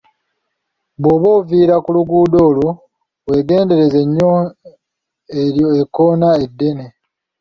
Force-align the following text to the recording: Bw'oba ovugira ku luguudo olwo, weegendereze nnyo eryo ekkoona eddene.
Bw'oba 1.01 1.27
ovugira 1.37 1.75
ku 1.83 1.89
luguudo 1.95 2.37
olwo, 2.49 2.69
weegendereze 3.27 3.99
nnyo 4.05 4.29
eryo 5.41 5.67
ekkoona 5.81 6.27
eddene. 6.45 6.85